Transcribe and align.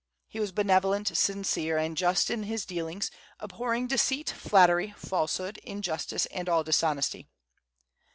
He 0.27 0.39
was 0.39 0.51
benevolent, 0.51 1.15
sincere, 1.15 1.77
and 1.77 1.95
just 1.95 2.31
in 2.31 2.41
his 2.41 2.65
dealings, 2.65 3.11
abhorring 3.39 3.85
deceit, 3.85 4.31
flattery, 4.31 4.95
falsehood, 4.97 5.57
injustice, 5.59 6.25
and 6.33 6.49
all 6.49 6.63
dishonesty. 6.63 7.27